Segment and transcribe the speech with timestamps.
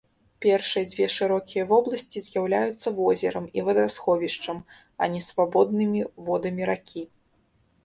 [0.43, 4.57] Першыя дзве шырокія вобласці з'яўляюцца возерам і вадасховішчам,
[5.01, 7.09] а не свабоднымі водамі ракі.